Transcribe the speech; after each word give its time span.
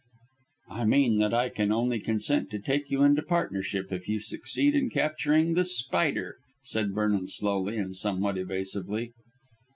"I 0.71 0.83
mean 0.85 1.19
that 1.19 1.31
I 1.31 1.49
can 1.49 1.71
only 1.71 1.99
consent 1.99 2.49
to 2.49 2.59
take 2.59 2.89
you 2.89 3.03
into 3.03 3.21
partnership 3.21 3.91
if 3.93 4.09
you 4.09 4.19
succeed 4.19 4.73
in 4.73 4.89
capturing 4.89 5.53
The 5.53 5.63
Spider," 5.63 6.37
said 6.63 6.95
Vernon 6.95 7.27
slowly 7.27 7.77
and 7.77 7.95
somewhat 7.95 8.35
evasively. 8.39 9.11